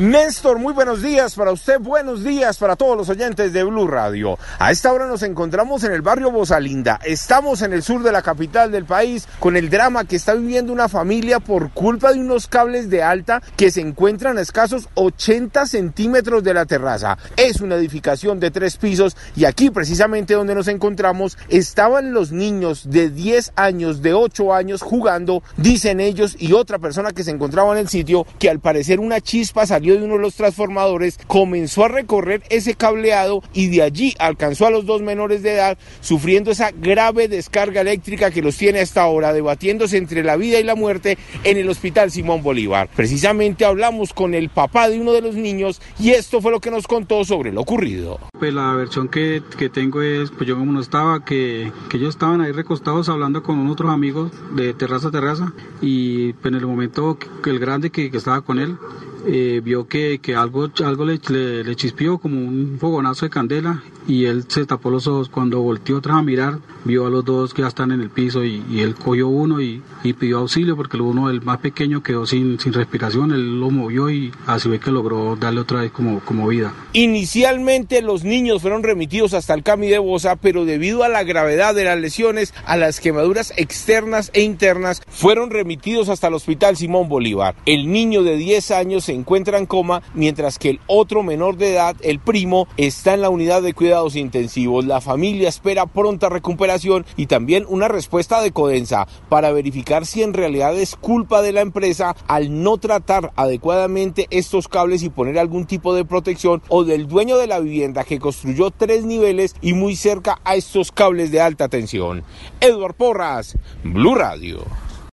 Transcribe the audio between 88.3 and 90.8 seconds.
10 años se encuentra en coma, mientras que el